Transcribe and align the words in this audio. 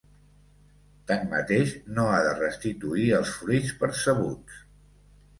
Tanmateix, 1.09 1.73
no 1.97 2.05
ha 2.13 2.21
de 2.27 2.31
restituir 2.39 3.05
els 3.19 3.35
fruits 3.41 3.75
percebuts. 3.83 4.57